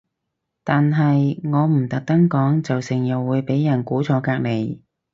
[0.63, 4.79] 但係我唔特登講就成日會俾人估錯隔離